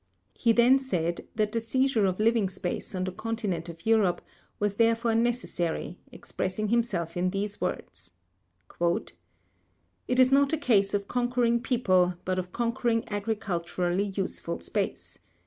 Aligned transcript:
He 0.33 0.51
then 0.51 0.79
said 0.79 1.27
that 1.35 1.51
the 1.51 1.61
seizure 1.61 2.07
of 2.07 2.19
living 2.19 2.49
space 2.49 2.95
on 2.95 3.03
the 3.03 3.11
continent 3.11 3.69
of 3.69 3.85
Europe 3.85 4.23
was 4.59 4.77
therefore 4.77 5.13
necessary, 5.13 5.99
expressing 6.11 6.69
himself 6.69 7.15
in 7.15 7.29
these 7.29 7.61
words: 7.61 8.13
"It 8.79 10.17
is 10.19 10.31
not 10.31 10.53
a 10.53 10.57
case 10.57 10.95
of 10.95 11.07
conquering 11.07 11.61
people 11.61 12.15
but 12.25 12.39
of 12.39 12.51
conquering 12.51 13.07
agriculturally 13.09 14.05
useful 14.15 14.59
space. 14.61 15.19